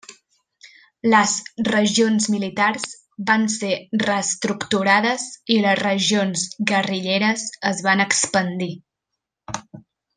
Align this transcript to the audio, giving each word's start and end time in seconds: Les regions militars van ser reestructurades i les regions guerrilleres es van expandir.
Les 1.13 1.33
regions 1.67 2.27
militars 2.37 2.87
van 3.29 3.45
ser 3.57 3.71
reestructurades 4.05 5.27
i 5.57 5.61
les 5.67 5.79
regions 5.85 6.49
guerrilleres 6.73 7.45
es 7.75 7.85
van 7.91 8.03
expandir. 8.11 8.73